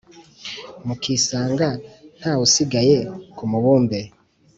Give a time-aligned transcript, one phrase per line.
[0.85, 1.67] Mukisanga
[2.19, 2.97] ntaw' usigaye
[3.35, 3.99] kumubumbe